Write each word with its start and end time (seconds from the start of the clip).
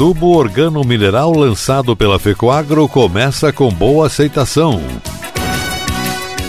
Adubo 0.00 0.34
organo 0.34 0.82
mineral 0.82 1.30
lançado 1.30 1.94
pela 1.94 2.18
Fecoagro 2.18 2.88
começa 2.88 3.52
com 3.52 3.70
boa 3.70 4.06
aceitação. 4.06 4.82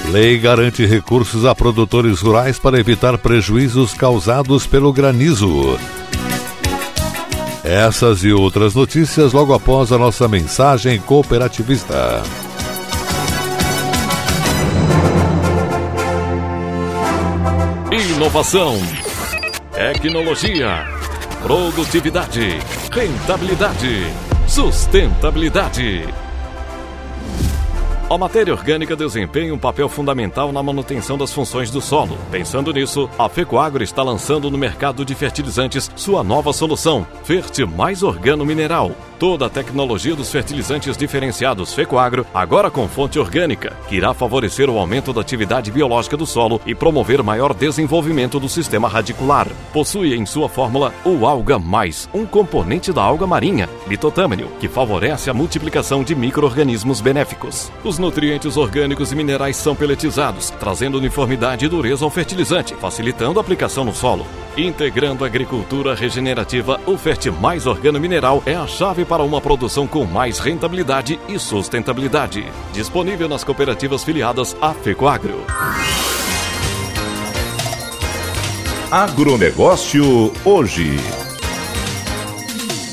Lei 0.09 0.39
garante 0.39 0.85
recursos 0.85 1.43
a 1.43 1.53
produtores 1.53 2.21
rurais 2.21 2.57
para 2.57 2.79
evitar 2.79 3.17
prejuízos 3.17 3.93
causados 3.93 4.65
pelo 4.65 4.93
granizo. 4.93 5.77
Essas 7.61 8.23
e 8.23 8.31
outras 8.31 8.73
notícias 8.73 9.33
logo 9.33 9.53
após 9.53 9.91
a 9.91 9.97
nossa 9.97 10.29
mensagem 10.29 10.97
cooperativista. 11.01 12.23
Inovação, 17.91 18.77
tecnologia, 19.73 21.00
produtividade, 21.41 22.59
rentabilidade, 22.91 24.05
sustentabilidade. 24.47 26.07
A 28.09 28.17
matéria 28.17 28.53
orgânica 28.53 28.95
desempenha 28.95 29.53
um 29.53 29.57
papel 29.57 29.89
fundamental 29.89 30.51
na 30.51 30.61
manutenção 30.61 31.17
das 31.17 31.33
funções 31.33 31.71
do 31.71 31.81
solo. 31.81 32.17
Pensando 32.29 32.71
nisso, 32.71 33.09
a 33.17 33.27
Fecoagro 33.27 33.83
está 33.83 34.03
lançando 34.03 34.51
no 34.51 34.57
mercado 34.57 35.03
de 35.03 35.15
fertilizantes 35.15 35.89
sua 35.95 36.23
nova 36.23 36.53
solução, 36.53 37.07
Ferte 37.23 37.65
Mais 37.65 38.03
Organo 38.03 38.45
Mineral. 38.45 38.91
Toda 39.21 39.45
a 39.45 39.49
tecnologia 39.51 40.15
dos 40.15 40.31
fertilizantes 40.31 40.97
diferenciados 40.97 41.75
Fecoagro, 41.75 42.25
agora 42.33 42.71
com 42.71 42.87
fonte 42.87 43.19
orgânica, 43.19 43.77
que 43.87 43.95
irá 43.95 44.15
favorecer 44.15 44.67
o 44.67 44.79
aumento 44.79 45.13
da 45.13 45.21
atividade 45.21 45.71
biológica 45.71 46.17
do 46.17 46.25
solo 46.25 46.59
e 46.65 46.73
promover 46.73 47.21
maior 47.21 47.53
desenvolvimento 47.53 48.39
do 48.39 48.49
sistema 48.49 48.89
radicular. 48.89 49.47
Possui 49.71 50.15
em 50.15 50.25
sua 50.25 50.49
fórmula 50.49 50.91
o 51.05 51.27
Alga 51.27 51.59
Mais, 51.59 52.09
um 52.11 52.25
componente 52.25 52.91
da 52.91 53.03
alga 53.03 53.27
marinha, 53.27 53.69
litotâmino, 53.87 54.47
que 54.59 54.67
favorece 54.67 55.29
a 55.29 55.35
multiplicação 55.35 56.03
de 56.03 56.15
micro-organismos 56.15 56.99
benéficos. 56.99 57.71
Os 57.83 57.99
nutrientes 57.99 58.57
orgânicos 58.57 59.11
e 59.11 59.15
minerais 59.15 59.55
são 59.55 59.75
peletizados, 59.75 60.49
trazendo 60.49 60.97
uniformidade 60.97 61.63
e 61.63 61.69
dureza 61.69 62.03
ao 62.03 62.09
fertilizante, 62.09 62.73
facilitando 62.73 63.39
a 63.39 63.43
aplicação 63.43 63.85
no 63.85 63.93
solo. 63.93 64.25
Integrando 64.57 65.23
a 65.23 65.27
agricultura 65.27 65.95
regenerativa, 65.95 66.81
o 66.85 66.97
Ferte 66.97 67.29
Mais 67.31 67.65
Organo 67.67 67.99
Mineral 67.99 68.43
é 68.45 68.53
a 68.53 68.65
chave 68.67 69.05
para 69.11 69.23
uma 69.23 69.41
produção 69.41 69.85
com 69.85 70.05
mais 70.05 70.39
rentabilidade 70.39 71.19
e 71.27 71.37
sustentabilidade. 71.37 72.45
Disponível 72.71 73.27
nas 73.27 73.43
cooperativas 73.43 74.05
filiadas 74.05 74.55
à 74.61 74.73
Fecoagro. 74.73 75.43
Agronegócio 78.89 80.31
hoje. 80.45 80.95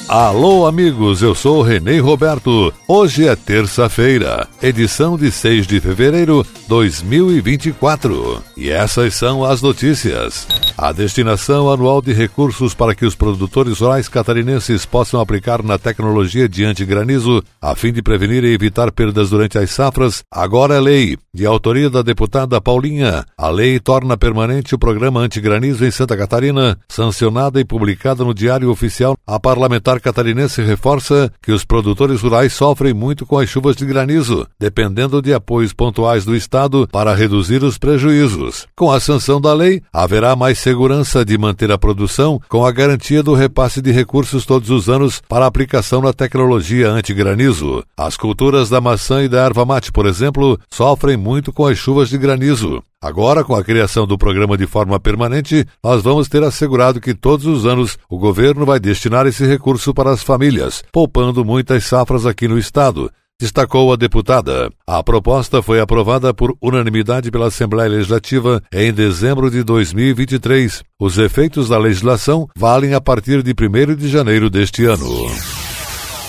Alô, 0.09 0.67
amigos, 0.67 1.23
eu 1.23 1.37
sou 1.37 1.63
Renê 1.63 2.01
Roberto. 2.01 2.75
Hoje 2.89 3.29
é 3.29 3.37
terça-feira, 3.37 4.49
edição 4.61 5.17
de 5.17 5.31
6 5.31 5.69
de 5.69 5.81
fevereiro 5.81 6.45
2024. 6.69 8.43
E 8.55 8.69
essas 8.69 9.15
são 9.15 9.43
as 9.43 9.63
notícias. 9.63 10.47
A 10.77 10.93
destinação 10.93 11.73
anual 11.73 12.03
de 12.03 12.13
recursos 12.13 12.75
para 12.75 12.95
que 12.95 13.07
os 13.07 13.15
produtores 13.15 13.79
rurais 13.79 14.07
catarinenses 14.07 14.85
possam 14.85 15.19
aplicar 15.19 15.63
na 15.63 15.79
tecnologia 15.79 16.47
de 16.47 16.65
antigranizo, 16.65 17.43
a 17.61 17.75
fim 17.75 17.91
de 17.91 18.03
prevenir 18.03 18.45
e 18.45 18.53
evitar 18.53 18.93
perdas 18.93 19.31
durante 19.31 19.57
as 19.57 19.71
safras, 19.71 20.23
agora 20.31 20.75
é 20.75 20.81
lei. 20.81 21.17
De 21.33 21.47
autoria 21.47 21.89
da 21.89 22.03
deputada 22.03 22.61
Paulinha, 22.61 23.25
a 23.37 23.49
lei 23.49 23.81
torna 23.81 24.17
permanente 24.17 24.75
o 24.75 24.79
programa 24.79 25.21
antigranizo 25.21 25.87
em 25.87 25.91
Santa 25.91 26.17
Catarina, 26.17 26.79
sancionada 26.89 27.59
e 27.59 27.65
publicada 27.65 28.23
no 28.25 28.35
Diário 28.35 28.71
Oficial. 28.71 29.17
A 29.27 29.41
parlamentar 29.41 30.01
catarinense 30.01 30.61
reforça 30.61 31.33
que 31.43 31.51
os 31.51 31.65
produtores 31.65 32.21
rurais 32.21 32.53
sofrem 32.53 32.93
muito 32.93 33.25
com 33.25 33.39
as 33.39 33.49
chuvas 33.49 33.75
de 33.75 33.87
granizo, 33.87 34.47
dependendo 34.61 35.23
de 35.23 35.33
apoios 35.33 35.73
pontuais 35.73 36.25
do 36.27 36.37
Estado 36.37 36.58
para 36.91 37.15
reduzir 37.15 37.63
os 37.63 37.79
prejuízos. 37.79 38.67
Com 38.75 38.91
a 38.91 38.99
sanção 38.99 39.41
da 39.41 39.53
lei, 39.53 39.83
haverá 39.93 40.35
mais 40.35 40.59
segurança 40.59 41.25
de 41.25 41.37
manter 41.37 41.71
a 41.71 41.79
produção 41.79 42.41
com 42.49 42.65
a 42.65 42.73
garantia 42.73 43.23
do 43.23 43.35
repasse 43.35 43.81
de 43.83 43.93
recursos 43.93 44.47
todos 44.47 44.71
os 44.71 44.89
anos 44.89 45.23
para 45.29 45.47
aplicação 45.47 46.01
na 46.01 46.13
tecnologia 46.13 46.91
antigranizo. 46.91 47.85
As 47.97 48.17
culturas 48.17 48.69
da 48.69 48.81
maçã 48.81 49.23
e 49.23 49.29
da 49.29 49.45
erva 49.45 49.65
mate, 49.65 49.93
por 49.93 50.07
exemplo, 50.07 50.59
sofrem 50.71 51.17
muito 51.17 51.53
com 51.53 51.67
as 51.67 51.79
chuvas 51.79 52.09
de 52.09 52.19
granizo. 52.19 52.83
Agora, 53.01 53.45
com 53.45 53.55
a 53.55 53.63
criação 53.63 54.09
do 54.09 54.19
programa 54.19 54.57
de 54.57 54.67
forma 54.67 54.99
permanente, 54.99 55.65
nós 55.85 56.03
vamos 56.03 56.29
ter 56.29 56.43
assegurado 56.43 57.01
que 57.01 57.15
todos 57.15 57.47
os 57.47 57.65
anos 57.65 57.97
o 58.11 58.19
governo 58.19 58.67
vai 58.67 58.81
destinar 58.81 59.25
esse 59.27 59.47
recurso 59.47 59.95
para 59.95 60.11
as 60.11 60.25
famílias, 60.25 60.83
poupando 60.91 61.45
muitas 61.45 61.85
safras 61.85 62.27
aqui 62.27 62.49
no 62.49 62.59
estado 62.59 63.09
destacou 63.41 63.93
a 63.93 63.97
deputada. 63.97 64.71
A 64.87 65.03
proposta 65.03 65.63
foi 65.63 65.81
aprovada 65.81 66.35
por 66.35 66.57
unanimidade 66.61 67.31
pela 67.31 67.47
Assembleia 67.47 67.89
Legislativa 67.89 68.61
em 68.73 68.93
dezembro 68.93 69.51
de 69.51 69.63
2023. 69.63 70.83
Os 70.99 71.19
efeitos 71.19 71.69
da 71.69 71.79
legislação 71.79 72.49
valem 72.57 72.95
a 72.95 73.01
partir 73.01 73.43
de 73.43 73.53
1 73.53 73.95
de 73.95 74.09
janeiro 74.09 74.51
deste 74.51 74.85
ano. 74.85 75.07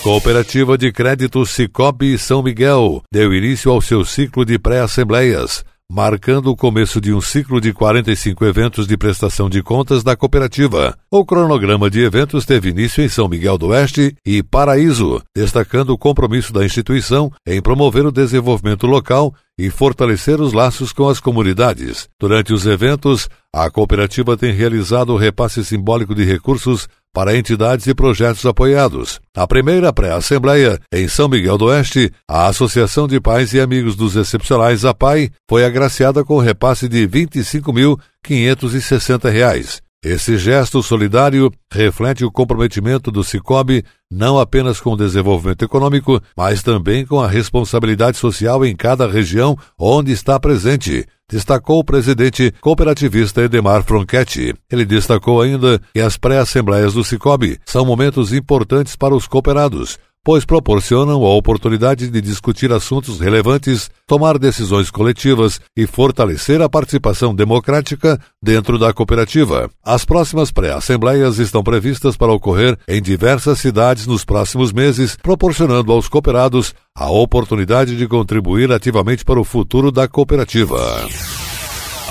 Cooperativa 0.03 0.78
de 0.78 0.92
Crédito 0.94 1.46
Cicobi 1.46 2.18
São 2.18 2.42
Miguel 2.42 3.02
deu 3.12 3.34
início 3.34 3.69
ao 3.72 3.81
seu 3.81 4.06
ciclo 4.06 4.46
de 4.46 4.58
pré-assembleias 4.58 5.66
marcando 5.91 6.51
o 6.51 6.55
começo 6.55 7.01
de 7.01 7.11
um 7.11 7.19
ciclo 7.19 7.59
de 7.59 7.73
45 7.73 8.45
eventos 8.45 8.85
de 8.85 8.95
prestação 8.95 9.50
de 9.50 9.63
contas 9.63 10.03
da 10.03 10.16
cooperativa. 10.16 10.95
O 11.09 11.25
cronograma 11.25 11.89
de 11.89 12.01
eventos 12.01 12.45
teve 12.45 12.69
início 12.69 13.03
em 13.03 13.09
São 13.09 13.27
Miguel 13.27 13.57
do 13.57 13.67
Oeste 13.69 14.16
e 14.23 14.44
Paraíso, 14.44 15.19
destacando 15.35 15.89
o 15.89 15.97
compromisso 15.97 16.53
da 16.53 16.63
instituição 16.63 17.31
em 17.45 17.59
promover 17.59 18.05
o 18.05 18.11
desenvolvimento 18.11 18.85
local 18.85 19.33
e 19.57 19.69
fortalecer 19.69 20.39
os 20.39 20.53
laços 20.53 20.94
com 20.94 21.09
as 21.09 21.19
comunidades. 21.19 22.07
Durante 22.19 22.53
os 22.53 22.66
eventos, 22.67 23.27
a 23.53 23.69
cooperativa 23.69 24.38
tem 24.38 24.53
realizado 24.53 25.11
o 25.11 25.17
repasse 25.17 25.66
simbólico 25.66 26.13
de 26.13 26.23
recursos 26.23 26.88
para 27.14 27.36
entidades 27.36 27.86
e 27.88 27.94
projetos 27.94 28.46
apoiados. 28.46 29.20
A 29.36 29.46
primeira 29.47 29.92
pré-assembleia, 29.92 30.80
em 30.94 31.06
São 31.07 31.28
Miguel 31.28 31.57
do 31.57 31.66
Oeste, 31.66 32.13
a 32.28 32.45
Associação 32.48 33.07
de 33.07 33.19
Pais 33.19 33.51
e 33.54 33.60
Amigos 33.60 33.95
dos 33.95 34.16
Excepcionais, 34.16 34.86
APAI, 34.86 35.31
foi 35.50 35.66
agraciada 35.66 36.24
com 36.24 36.38
repasse 36.38 36.88
de 36.88 37.00
R$ 37.01 37.07
25.560. 37.07 39.88
Esse 40.01 40.38
gesto 40.38 40.81
solidário 40.81 41.51
reflete 41.69 42.24
o 42.24 42.31
comprometimento 42.31 43.12
do 43.12 43.22
Cicobi 43.22 43.84
não 44.10 44.40
apenas 44.40 44.80
com 44.80 44.94
o 44.94 44.98
desenvolvimento 44.98 45.66
econômico, 45.66 46.22
mas 46.38 46.63
também 46.63 47.06
com 47.06 47.19
a 47.19 47.28
responsabilidade 47.28 48.18
social 48.18 48.66
em 48.66 48.74
cada 48.74 49.06
região 49.06 49.57
onde 49.78 50.13
está 50.13 50.40
presente, 50.40 51.06
destacou 51.30 51.80
o 51.80 51.84
presidente 51.84 52.51
cooperativista 52.62 53.42
Edemar 53.42 53.84
Fronchetti. 53.84 54.54
Ele 54.72 54.86
destacou 54.86 55.42
ainda 55.42 55.81
que 55.94 56.00
as 56.00 56.16
pré-assembleias 56.16 56.94
do 56.94 57.04
Cicobi 57.04 57.60
são 57.66 57.86
momentos 57.86 58.31
importantes 58.31 58.95
para 58.95 59.13
os 59.13 59.28
cooperados, 59.28 60.00
pois 60.24 60.45
proporcionam 60.45 61.24
a 61.24 61.36
oportunidade 61.36 62.10
de 62.10 62.21
discutir 62.21 62.71
assuntos 62.71 63.19
relevantes, 63.19 63.89
tomar 64.06 64.38
decisões 64.38 64.92
coletivas 64.92 65.60
e 65.75 65.88
fortalecer 65.88 66.62
a 66.62 66.69
participação 66.69 67.33
democrática 67.33 68.19
dentro 68.42 68.77
da 68.77 68.94
cooperativa. 68.94 69.69
As 69.83 70.06
próximas 70.06 70.51
pré-assembleias 70.51 71.39
estão 71.39 71.63
previstas 71.63 72.18
para 72.18 72.33
ocorrer 72.33 72.77
em 72.88 73.01
diversas 73.01 73.60
cidades 73.60 74.06
nos 74.06 74.25
próximos 74.25 74.71
meses, 74.71 75.18
proporcionando 75.21 75.92
aos 75.92 76.07
cooperados 76.07 76.74
a 76.95 77.10
oportunidade 77.10 77.95
de 77.95 78.07
contribuir 78.07 78.71
ativamente 78.71 79.24
para 79.24 79.39
o 79.39 79.45
futuro 79.45 79.92
da 79.92 80.07
cooperativa. 80.07 80.80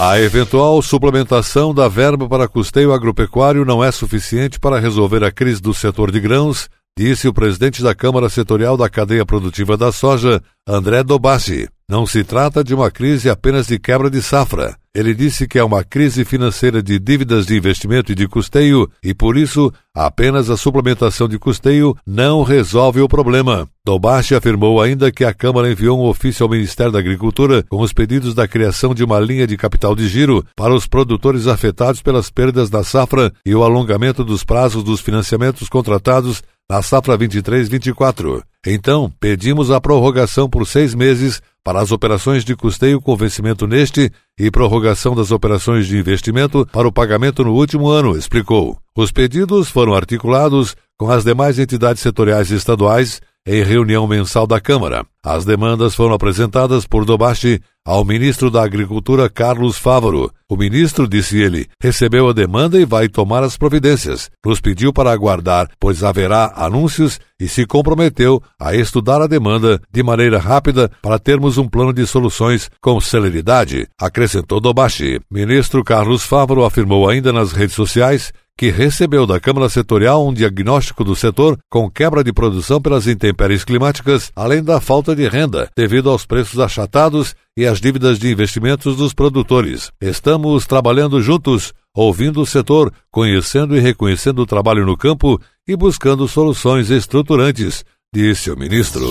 A 0.00 0.20
eventual 0.20 0.80
suplementação 0.80 1.74
da 1.74 1.88
verba 1.88 2.28
para 2.28 2.46
custeio 2.46 2.92
agropecuário 2.92 3.64
não 3.64 3.82
é 3.82 3.90
suficiente 3.90 4.60
para 4.60 4.78
resolver 4.78 5.24
a 5.24 5.32
crise 5.32 5.60
do 5.60 5.74
setor 5.74 6.12
de 6.12 6.20
grãos, 6.20 6.70
disse 6.98 7.28
o 7.28 7.32
presidente 7.32 7.80
da 7.80 7.94
Câmara 7.94 8.28
Setorial 8.28 8.76
da 8.76 8.88
Cadeia 8.88 9.24
Produtiva 9.24 9.76
da 9.76 9.92
Soja, 9.92 10.42
André 10.66 11.04
Dobassi. 11.04 11.68
Não 11.88 12.04
se 12.04 12.24
trata 12.24 12.64
de 12.64 12.74
uma 12.74 12.90
crise 12.90 13.30
apenas 13.30 13.68
de 13.68 13.78
quebra 13.78 14.10
de 14.10 14.20
safra. 14.20 14.76
Ele 14.92 15.14
disse 15.14 15.46
que 15.46 15.60
é 15.60 15.62
uma 15.62 15.84
crise 15.84 16.24
financeira 16.24 16.82
de 16.82 16.98
dívidas 16.98 17.46
de 17.46 17.56
investimento 17.56 18.10
e 18.10 18.16
de 18.16 18.26
custeio 18.26 18.90
e, 19.00 19.14
por 19.14 19.36
isso, 19.36 19.72
apenas 19.94 20.50
a 20.50 20.56
suplementação 20.56 21.28
de 21.28 21.38
custeio 21.38 21.96
não 22.04 22.42
resolve 22.42 23.00
o 23.00 23.08
problema. 23.08 23.68
Dobashi 23.86 24.34
afirmou 24.34 24.82
ainda 24.82 25.12
que 25.12 25.24
a 25.24 25.32
Câmara 25.32 25.70
enviou 25.70 25.98
um 25.98 26.08
ofício 26.08 26.42
ao 26.42 26.50
Ministério 26.50 26.90
da 26.90 26.98
Agricultura 26.98 27.64
com 27.70 27.80
os 27.80 27.92
pedidos 27.92 28.34
da 28.34 28.48
criação 28.48 28.92
de 28.92 29.04
uma 29.04 29.20
linha 29.20 29.46
de 29.46 29.56
capital 29.56 29.94
de 29.94 30.08
giro 30.08 30.44
para 30.56 30.74
os 30.74 30.86
produtores 30.86 31.46
afetados 31.46 32.02
pelas 32.02 32.28
perdas 32.28 32.68
da 32.68 32.82
safra 32.82 33.32
e 33.46 33.54
o 33.54 33.62
alongamento 33.62 34.24
dos 34.24 34.42
prazos 34.42 34.82
dos 34.82 35.00
financiamentos 35.00 35.68
contratados 35.68 36.42
na 36.70 36.82
safra 36.82 37.16
23-24. 37.16 38.42
Então, 38.66 39.10
pedimos 39.18 39.70
a 39.70 39.80
prorrogação 39.80 40.50
por 40.50 40.66
seis 40.66 40.94
meses 40.94 41.40
para 41.64 41.80
as 41.80 41.90
operações 41.92 42.44
de 42.44 42.54
custeio 42.54 43.00
com 43.00 43.16
vencimento 43.16 43.66
neste 43.66 44.10
e 44.38 44.50
prorrogação 44.50 45.14
das 45.14 45.30
operações 45.30 45.86
de 45.86 45.96
investimento 45.96 46.66
para 46.70 46.86
o 46.86 46.92
pagamento 46.92 47.42
no 47.42 47.54
último 47.54 47.88
ano, 47.88 48.16
explicou. 48.16 48.78
Os 48.94 49.10
pedidos 49.10 49.70
foram 49.70 49.94
articulados 49.94 50.76
com 50.98 51.10
as 51.10 51.24
demais 51.24 51.58
entidades 51.58 52.02
setoriais 52.02 52.50
estaduais 52.50 53.20
em 53.48 53.62
reunião 53.62 54.06
mensal 54.06 54.46
da 54.46 54.60
Câmara. 54.60 55.06
As 55.24 55.46
demandas 55.46 55.94
foram 55.94 56.14
apresentadas 56.14 56.86
por 56.86 57.06
Dobashi 57.06 57.62
ao 57.82 58.04
ministro 58.04 58.50
da 58.50 58.62
Agricultura 58.62 59.30
Carlos 59.30 59.78
Fávaro. 59.78 60.30
O 60.46 60.54
ministro, 60.54 61.08
disse 61.08 61.38
ele, 61.40 61.66
recebeu 61.82 62.28
a 62.28 62.34
demanda 62.34 62.78
e 62.78 62.84
vai 62.84 63.08
tomar 63.08 63.42
as 63.42 63.56
providências. 63.56 64.30
Nos 64.44 64.60
pediu 64.60 64.92
para 64.92 65.10
aguardar, 65.10 65.70
pois 65.80 66.04
haverá 66.04 66.52
anúncios 66.56 67.18
e 67.40 67.48
se 67.48 67.64
comprometeu 67.64 68.42
a 68.60 68.74
estudar 68.74 69.22
a 69.22 69.26
demanda 69.26 69.80
de 69.90 70.02
maneira 70.02 70.38
rápida 70.38 70.90
para 71.00 71.18
termos 71.18 71.56
um 71.56 71.66
plano 71.66 71.94
de 71.94 72.06
soluções 72.06 72.70
com 72.82 73.00
celeridade, 73.00 73.88
acrescentou 73.98 74.60
Dobashi. 74.60 75.20
Ministro 75.30 75.82
Carlos 75.82 76.22
Fávaro 76.22 76.64
afirmou 76.64 77.08
ainda 77.08 77.32
nas 77.32 77.52
redes 77.52 77.74
sociais 77.74 78.30
que 78.58 78.70
recebeu 78.70 79.24
da 79.24 79.38
Câmara 79.38 79.68
Setorial 79.68 80.26
um 80.26 80.34
diagnóstico 80.34 81.04
do 81.04 81.14
setor 81.14 81.56
com 81.70 81.88
quebra 81.88 82.24
de 82.24 82.32
produção 82.32 82.82
pelas 82.82 83.06
intempéries 83.06 83.62
climáticas, 83.62 84.32
além 84.34 84.64
da 84.64 84.80
falta 84.80 85.14
de 85.14 85.28
renda, 85.28 85.70
devido 85.76 86.10
aos 86.10 86.26
preços 86.26 86.58
achatados 86.58 87.36
e 87.56 87.64
às 87.64 87.80
dívidas 87.80 88.18
de 88.18 88.28
investimentos 88.28 88.96
dos 88.96 89.14
produtores. 89.14 89.92
Estamos 90.00 90.66
trabalhando 90.66 91.22
juntos, 91.22 91.72
ouvindo 91.94 92.40
o 92.40 92.46
setor, 92.46 92.92
conhecendo 93.12 93.76
e 93.76 93.80
reconhecendo 93.80 94.40
o 94.40 94.46
trabalho 94.46 94.84
no 94.84 94.96
campo 94.96 95.40
e 95.66 95.76
buscando 95.76 96.26
soluções 96.26 96.90
estruturantes, 96.90 97.84
disse 98.12 98.50
o 98.50 98.58
ministro. 98.58 99.06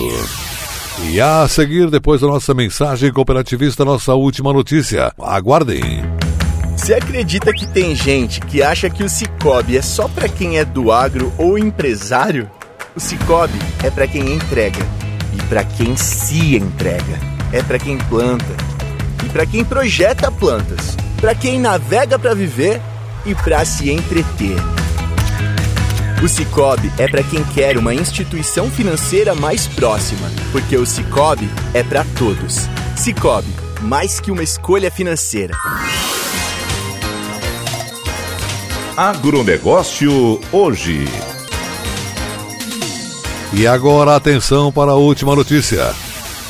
E 1.10 1.18
a 1.22 1.48
seguir, 1.48 1.88
depois 1.88 2.20
da 2.20 2.26
nossa 2.26 2.52
mensagem 2.52 3.10
cooperativista, 3.10 3.82
nossa 3.82 4.14
última 4.14 4.52
notícia. 4.52 5.10
Aguardem. 5.18 6.27
Você 6.88 6.94
acredita 6.94 7.52
que 7.52 7.66
tem 7.66 7.94
gente 7.94 8.40
que 8.40 8.62
acha 8.62 8.88
que 8.88 9.04
o 9.04 9.10
Cicobi 9.10 9.76
é 9.76 9.82
só 9.82 10.08
para 10.08 10.26
quem 10.26 10.56
é 10.56 10.64
do 10.64 10.90
agro 10.90 11.30
ou 11.36 11.58
empresário? 11.58 12.50
O 12.96 12.98
Cicobi 12.98 13.58
é 13.84 13.90
para 13.90 14.06
quem 14.06 14.32
entrega 14.32 14.80
e 15.34 15.42
para 15.50 15.64
quem 15.64 15.94
se 15.98 16.56
entrega. 16.56 17.20
É 17.52 17.62
para 17.62 17.78
quem 17.78 17.98
planta 17.98 18.56
e 19.22 19.28
para 19.28 19.44
quem 19.44 19.66
projeta 19.66 20.32
plantas, 20.32 20.96
para 21.20 21.34
quem 21.34 21.60
navega 21.60 22.18
para 22.18 22.34
viver 22.34 22.80
e 23.26 23.34
para 23.34 23.62
se 23.66 23.90
entreter. 23.90 24.56
O 26.24 26.26
Cicobi 26.26 26.90
é 26.96 27.06
para 27.06 27.22
quem 27.22 27.44
quer 27.52 27.76
uma 27.76 27.92
instituição 27.92 28.70
financeira 28.70 29.34
mais 29.34 29.66
próxima, 29.66 30.26
porque 30.52 30.78
o 30.78 30.86
Cicobi 30.86 31.50
é 31.74 31.82
para 31.82 32.02
todos. 32.16 32.66
Cicobi, 32.96 33.54
mais 33.82 34.20
que 34.20 34.30
uma 34.30 34.42
escolha 34.42 34.90
financeira. 34.90 35.52
Agronegócio 38.98 40.40
hoje. 40.50 41.04
E 43.52 43.64
agora 43.64 44.16
atenção 44.16 44.72
para 44.72 44.90
a 44.90 44.96
última 44.96 45.36
notícia. 45.36 45.94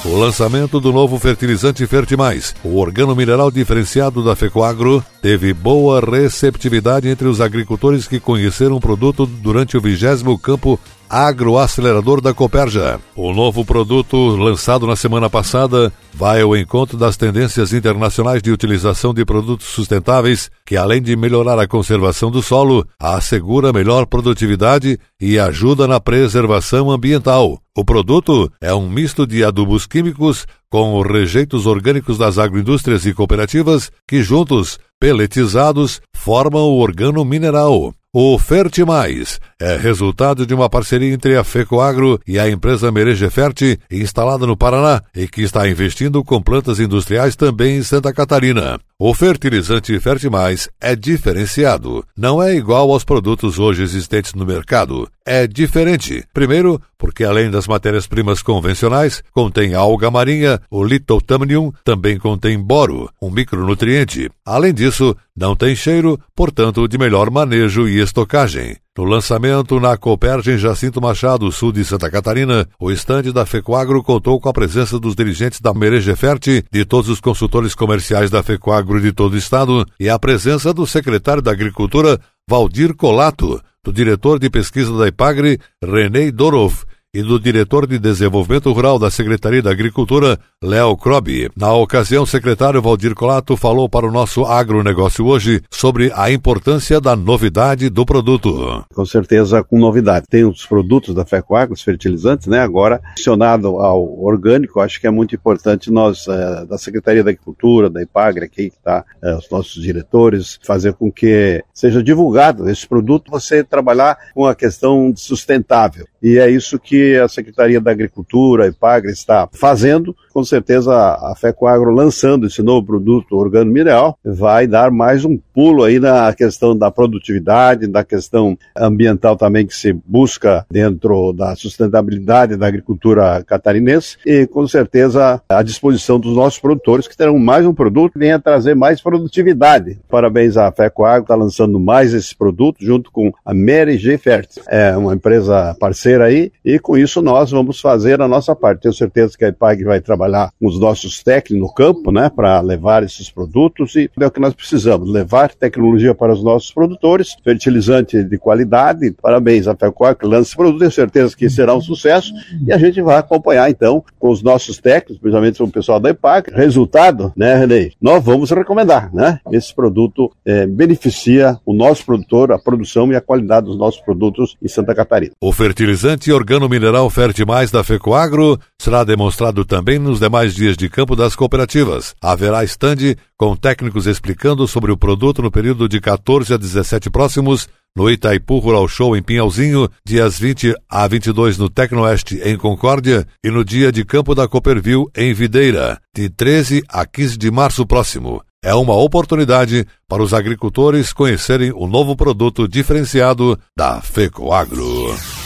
O 0.03 0.17
lançamento 0.17 0.81
do 0.81 0.91
novo 0.91 1.19
fertilizante 1.19 1.87
Fertimais, 1.87 2.55
o 2.65 2.79
organo 2.79 3.15
mineral 3.15 3.50
diferenciado 3.50 4.25
da 4.25 4.35
Fecoagro, 4.35 5.05
teve 5.21 5.53
boa 5.53 6.00
receptividade 6.00 7.06
entre 7.06 7.29
os 7.29 7.39
agricultores 7.39 8.09
que 8.09 8.19
conheceram 8.19 8.77
o 8.77 8.81
produto 8.81 9.27
durante 9.27 9.77
o 9.77 9.81
vigésimo 9.83 10.39
campo 10.39 10.81
agroacelerador 11.09 12.21
da 12.21 12.35
Coperja. 12.35 13.01
O 13.17 13.33
novo 13.33 13.65
produto, 13.65 14.17
lançado 14.37 14.87
na 14.87 14.97
semana 14.97 15.31
passada, 15.31 15.93
vai 16.15 16.43
ao 16.43 16.57
encontro 16.57 16.97
das 16.97 17.17
tendências 17.17 17.73
internacionais 17.73 18.43
de 18.43 18.51
utilização 18.51 19.15
de 19.15 19.25
produtos 19.25 19.67
sustentáveis, 19.69 20.51
que 20.67 20.77
além 20.77 21.01
de 21.01 21.17
melhorar 21.17 21.59
a 21.59 21.67
conservação 21.67 22.31
do 22.31 22.43
solo, 22.43 22.87
assegura 22.99 23.73
melhor 23.73 24.07
produtividade 24.07 24.99
e 25.21 25.39
ajuda 25.39 25.87
na 25.87 26.01
preservação 26.01 26.91
ambiental. 26.91 27.59
O 27.77 27.85
produto 27.85 28.51
é 28.61 28.75
um 28.75 28.89
misto 28.89 29.27
de 29.27 29.45
adubos 29.45 29.87
químicos 29.87 30.47
com 30.69 31.01
rejeitos 31.01 31.65
orgânicos 31.65 32.19
das 32.19 32.37
agroindústrias 32.37 33.07
e 33.07 33.15
cooperativas 33.15 33.91
que 34.07 34.23
juntos, 34.23 34.79
peletizados, 34.99 36.01
formam 36.13 36.63
o 36.63 36.79
organo 36.81 37.25
mineral. 37.25 37.95
O 38.11 38.39
Fertimais 38.39 39.39
é 39.61 39.77
resultado 39.77 40.47
de 40.47 40.55
uma 40.55 40.71
parceria 40.71 41.13
entre 41.13 41.37
a 41.37 41.45
FECOAGRO 41.45 42.19
e 42.27 42.39
a 42.39 42.49
empresa 42.49 42.91
Mereje 42.91 43.29
Ferte, 43.29 43.79
instalada 43.91 44.47
no 44.47 44.57
Paraná 44.57 45.03
e 45.15 45.29
que 45.29 45.43
está 45.43 45.69
investindo 45.69 46.25
com 46.25 46.41
plantas 46.41 46.81
industriais 46.81 47.37
também 47.37 47.77
em 47.77 47.83
Santa 47.83 48.11
Catarina. 48.11 48.81
O 49.00 49.15
fertilizante 49.15 49.97
Fertimais 50.00 50.69
é 50.81 50.97
diferenciado. 50.97 52.05
Não 52.17 52.43
é 52.43 52.56
igual 52.56 52.91
aos 52.91 53.05
produtos 53.05 53.56
hoje 53.56 53.81
existentes 53.81 54.35
no 54.35 54.45
mercado. 54.45 55.09
É 55.25 55.47
diferente. 55.47 56.25
Primeiro, 56.35 56.83
porque 56.99 57.23
além 57.23 57.49
das 57.49 57.69
matérias-primas 57.69 58.43
convencionais, 58.43 59.23
contém 59.31 59.73
alga 59.73 60.11
marinha, 60.11 60.61
o 60.69 60.83
litotamnium 60.83 61.71
também 61.85 62.19
contém 62.19 62.59
boro, 62.59 63.09
um 63.23 63.31
micronutriente. 63.31 64.28
Além 64.45 64.75
disso, 64.75 65.17
não 65.37 65.55
tem 65.55 65.76
cheiro, 65.76 66.19
portanto, 66.35 66.88
de 66.88 66.99
melhor 66.99 67.31
manejo 67.31 67.87
e 67.87 68.00
estocagem. 68.00 68.78
No 68.99 69.05
lançamento 69.05 69.78
na 69.78 69.97
Coopergem 69.97 70.59
Jacinto 70.59 71.00
Machado, 71.00 71.52
sul 71.52 71.71
de 71.71 71.85
Santa 71.85 72.11
Catarina, 72.11 72.67
o 72.81 72.90
estande 72.90 73.33
da 73.33 73.47
Fecoagro 73.47 74.02
contou 74.02 74.40
com 74.40 74.49
a 74.49 74.52
presença 74.52 74.99
dos 74.99 75.14
dirigentes 75.14 75.61
da 75.61 75.73
Merejeferte, 75.73 76.64
de 76.69 76.85
todos 76.85 77.09
os 77.09 77.21
consultores 77.21 77.76
comerciais 77.76 78.28
da 78.28 78.43
Fecoagro 78.43 79.00
de 79.00 79.12
todo 79.12 79.35
o 79.35 79.38
estado 79.38 79.87
e 80.00 80.09
a 80.09 80.19
presença 80.19 80.75
do 80.75 80.85
secretário 80.85 81.40
da 81.40 81.52
Agricultura, 81.52 82.19
Valdir 82.50 82.93
Colato, 82.93 83.62
do 83.85 83.93
diretor 83.93 84.40
de 84.40 84.50
pesquisa 84.50 84.93
da 84.99 85.07
IPAGRE, 85.07 85.61
René 85.81 86.33
Dorov, 86.33 86.83
e 87.19 87.23
do 87.23 87.41
diretor 87.41 87.85
de 87.85 87.99
Desenvolvimento 87.99 88.71
Rural 88.71 88.97
da 88.97 89.11
Secretaria 89.11 89.61
da 89.61 89.73
Agricultura, 89.73 90.39
Léo 90.63 90.97
Crobi. 90.97 91.51
Na 91.57 91.75
ocasião, 91.75 92.23
o 92.23 92.27
secretário 92.27 92.81
Valdir 92.81 93.13
Colato 93.13 93.57
falou 93.57 93.89
para 93.89 94.07
o 94.07 94.13
nosso 94.13 94.45
agronegócio 94.45 95.27
hoje 95.27 95.61
sobre 95.69 96.13
a 96.15 96.31
importância 96.31 97.01
da 97.01 97.17
novidade 97.17 97.91
do 97.91 98.07
produto. 98.07 98.85
Com 98.95 99.05
certeza, 99.05 99.65
com 99.65 99.81
novidade. 99.81 100.27
Tem 100.31 100.45
os 100.45 100.65
produtos 100.65 101.13
da 101.13 101.25
FECOAGro, 101.25 101.75
os 101.75 101.83
fertilizantes, 101.83 102.47
né? 102.47 102.61
Agora, 102.61 103.01
adicionado 103.11 103.81
ao 103.81 104.23
orgânico, 104.23 104.79
acho 104.79 105.01
que 105.01 105.07
é 105.09 105.11
muito 105.11 105.35
importante 105.35 105.91
nós, 105.91 106.25
é, 106.29 106.67
da 106.67 106.79
Secretaria 106.79 107.25
da 107.25 107.31
Agricultura, 107.31 107.91
da 107.91 108.01
IPAGRE, 108.01 108.45
aqui 108.45 108.63
está, 108.67 109.05
é, 109.21 109.35
os 109.35 109.51
nossos 109.51 109.83
diretores, 109.83 110.61
fazer 110.63 110.93
com 110.93 111.11
que 111.11 111.65
seja 111.75 112.01
divulgado 112.01 112.71
esse 112.71 112.87
produto, 112.87 113.29
você 113.29 113.65
trabalhar 113.65 114.17
com 114.33 114.47
a 114.47 114.55
questão 114.55 115.13
sustentável. 115.17 116.07
E 116.23 116.39
é 116.39 116.49
isso 116.49 116.79
que 116.79 117.08
a 117.17 117.29
Secretaria 117.29 117.81
da 117.81 117.91
Agricultura, 117.91 118.65
a 118.65 118.69
IPAGRE, 118.69 119.12
está 119.12 119.49
fazendo 119.53 120.15
com 120.38 120.45
certeza 120.45 120.95
a 120.95 121.35
FECOAGRO 121.37 121.90
lançando 121.90 122.47
esse 122.47 122.62
novo 122.62 122.87
produto 122.87 123.37
organo 123.37 123.73
mineral 123.73 124.16
vai 124.25 124.68
dar 124.68 124.88
mais 124.88 125.25
um 125.25 125.37
pulo 125.37 125.83
aí 125.83 125.99
na 125.99 126.33
questão 126.33 126.76
da 126.78 126.92
produtividade, 126.92 127.88
da 127.88 128.04
questão 128.04 128.57
ambiental 128.76 129.37
também 129.37 129.66
que 129.66 129.75
se 129.75 129.92
busca 129.92 130.64
dentro 130.71 131.33
da 131.33 131.57
sustentabilidade 131.57 132.54
da 132.54 132.68
agricultura 132.68 133.42
catarinense 133.45 134.16
e 134.25 134.47
com 134.47 134.64
certeza 134.68 135.42
à 135.49 135.61
disposição 135.61 136.21
dos 136.21 136.37
nossos 136.37 136.61
produtores 136.61 137.09
que 137.09 137.16
terão 137.16 137.37
mais 137.37 137.66
um 137.66 137.75
produto 137.75 138.12
que 138.12 138.21
venha 138.21 138.38
trazer 138.38 138.76
mais 138.76 139.00
produtividade. 139.00 139.99
Parabéns 140.09 140.57
à 140.57 140.71
FECOAGRO, 140.71 141.23
está 141.23 141.35
lançando 141.35 141.80
mais 141.80 142.14
esse 142.14 142.33
produto 142.33 142.76
junto 142.80 143.11
com 143.11 143.33
a 143.45 143.52
Mary 143.52 143.99
G. 143.99 144.16
Fertz. 144.18 144.61
É 144.68 144.97
uma 144.97 145.16
empresa 145.16 145.76
parceira 145.80 146.26
aí 146.26 146.52
e 146.64 146.78
com 146.78 146.97
isso 146.97 147.21
nós 147.21 147.50
vamos 147.50 147.80
fazer 147.80 148.23
a 148.23 148.28
nossa 148.28 148.54
parte. 148.54 148.83
Tenho 148.83 148.95
certeza 148.95 149.37
que 149.37 149.45
a 149.45 149.49
IPAG 149.49 149.83
vai 149.83 150.00
trabalhar 150.00 150.27
com 150.61 150.68
os 150.68 150.78
nossos 150.78 151.23
técnicos 151.23 151.68
no 151.68 151.73
campo, 151.73 152.11
né, 152.12 152.28
para 152.28 152.61
levar 152.61 153.02
esses 153.02 153.30
produtos 153.30 153.94
e 153.97 154.11
é 154.18 154.26
o 154.26 154.30
que 154.30 154.40
nós 154.40 154.54
precisamos, 154.54 155.11
levar 155.11 155.54
tecnologia 155.54 156.14
para 156.14 156.32
os 156.32 156.42
nossos 156.42 156.70
produtores, 156.73 157.37
fertilizante 157.42 158.23
de 158.23 158.38
qualidade. 158.38 159.14
Parabéns 159.20 159.66
à 159.66 159.75
FECOAG 159.75 160.18
que 160.18 160.26
lança 160.26 160.49
esse 160.49 160.56
produto, 160.56 160.78
tenho 160.78 160.90
certeza 160.90 161.37
que 161.37 161.49
será 161.49 161.75
um 161.75 161.80
sucesso 161.80 162.32
e 162.66 162.73
a 162.73 162.78
gente 162.78 163.00
vai 163.00 163.16
acompanhar 163.16 163.70
então 163.70 164.04
com 164.18 164.30
os 164.30 164.42
nossos 164.42 164.78
técnicos, 164.78 165.18
principalmente 165.18 165.58
com 165.58 165.64
o 165.64 165.70
pessoal 165.70 166.00
da 166.00 166.11
IPAG. 166.11 166.50
Resultado, 166.52 167.32
né, 167.37 167.56
Renê? 167.56 167.92
Nós 168.00 168.23
vamos 168.23 168.50
recomendar, 168.50 169.14
né? 169.14 169.40
Esse 169.50 169.75
produto 169.75 170.30
é, 170.44 170.66
beneficia 170.66 171.58
o 171.64 171.73
nosso 171.73 172.04
produtor, 172.04 172.52
a 172.52 172.58
produção 172.58 173.11
e 173.12 173.16
a 173.16 173.20
qualidade 173.20 173.66
dos 173.66 173.78
nossos 173.78 174.00
produtos 174.00 174.56
em 174.62 174.68
Santa 174.68 174.94
Catarina. 174.94 175.32
O 175.40 175.52
fertilizante 175.52 176.32
organo-mineral 176.32 177.08
Fertimais 177.11 177.70
da 177.70 177.82
FECOAGRO 177.82 178.58
será 178.80 179.04
demonstrado 179.04 179.64
também 179.64 179.99
nos 179.99 180.18
demais 180.19 180.55
dias 180.55 180.77
de 180.77 180.89
campo 180.89 181.17
das 181.17 181.35
cooperativas. 181.35 182.15
Haverá 182.21 182.65
estande 182.65 183.17
com 183.37 183.57
técnicos 183.57 184.07
explicando 184.07 184.67
sobre 184.67 184.93
o 184.93 184.97
produto 184.97 185.43
no 185.43 185.51
período 185.51 185.89
de 185.89 186.01
14 186.01 186.55
a 186.55 186.57
17 186.57 187.11
próximos 187.11 187.69
no 187.97 188.09
Itaipu 188.09 188.59
Rural 188.59 188.87
Show 188.87 189.17
em 189.17 189.23
Pinhalzinho, 189.23 189.89
dias 190.05 190.39
20 190.39 190.75
a 190.89 191.09
22 191.09 191.59
no 191.59 191.69
Tecnoeste 191.69 192.41
em 192.45 192.57
Concórdia 192.57 193.27
e 193.43 193.51
no 193.51 193.65
dia 193.65 193.91
de 193.91 194.05
campo 194.05 194.35
da 194.35 194.47
Copperville 194.47 195.07
em 195.17 195.35
Videira, 195.35 196.01
de 196.15 196.29
13 196.29 196.85
a 196.89 197.05
15 197.05 197.37
de 197.37 197.51
março 197.51 197.85
próximo. 197.85 198.41
É 198.63 198.75
uma 198.75 198.95
oportunidade 198.95 199.87
para 200.09 200.23
os 200.23 200.35
agricultores 200.35 201.13
conhecerem 201.13 201.73
o 201.73 201.87
novo 201.87 202.17
produto 202.17 202.69
diferenciado 202.69 203.59
da 203.77 204.01
FECOAGRO. 204.01 205.38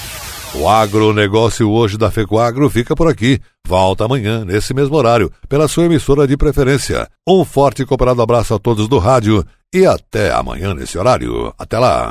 O 0.54 0.68
agronegócio 0.68 1.70
hoje 1.70 1.96
da 1.96 2.10
FECOAGRO 2.10 2.68
fica 2.68 2.94
por 2.94 3.08
aqui. 3.08 3.40
Volta 3.66 4.04
amanhã, 4.04 4.44
nesse 4.44 4.74
mesmo 4.74 4.94
horário, 4.96 5.32
pela 5.48 5.66
sua 5.66 5.86
emissora 5.86 6.26
de 6.26 6.36
preferência. 6.36 7.08
Um 7.26 7.42
forte 7.42 7.82
e 7.82 7.86
cooperado 7.86 8.20
abraço 8.20 8.52
a 8.54 8.58
todos 8.58 8.86
do 8.86 8.98
rádio 8.98 9.44
e 9.72 9.86
até 9.86 10.30
amanhã 10.30 10.74
nesse 10.74 10.98
horário. 10.98 11.54
Até 11.58 11.78
lá! 11.78 12.10